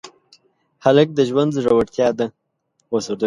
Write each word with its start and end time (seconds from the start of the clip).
هلک 0.83 1.07
د 1.15 1.19
ژوند 1.29 1.51
زړورتیا 1.63 2.07
ده. 2.17 2.27